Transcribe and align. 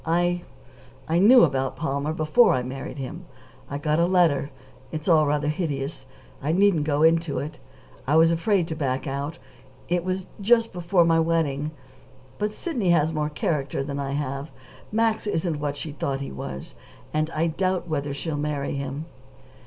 I 0.03 0.41
I 1.07 1.19
knew 1.19 1.43
about 1.43 1.75
Palmer 1.75 2.11
before 2.11 2.55
I 2.55 2.63
married 2.63 2.97
him. 2.97 3.25
I 3.69 3.77
got 3.77 3.99
a 3.99 4.07
letter. 4.07 4.49
It's 4.91 5.07
all 5.07 5.27
rather 5.27 5.47
hideous 5.49 6.07
I 6.41 6.53
needn't 6.53 6.85
go 6.85 7.03
into 7.03 7.37
it. 7.37 7.59
I 8.07 8.15
was 8.15 8.31
afraid 8.31 8.67
to 8.69 8.75
back 8.75 9.05
out; 9.05 9.37
it 9.89 10.03
was 10.03 10.25
just 10.41 10.73
before 10.73 11.05
my 11.05 11.19
wedding. 11.19 11.69
But 12.39 12.51
Sidney 12.51 12.89
has 12.89 13.13
more 13.13 13.29
character 13.29 13.83
than 13.83 13.99
I 13.99 14.13
have. 14.13 14.49
Max 14.91 15.27
isn't 15.27 15.59
what 15.59 15.77
she 15.77 15.91
thought 15.91 16.19
he 16.19 16.31
was, 16.31 16.73
and 17.13 17.29
I 17.29 17.45
doubt 17.45 17.87
whether 17.87 18.11
she'll 18.11 18.37
marry 18.37 18.73
him." 18.73 19.05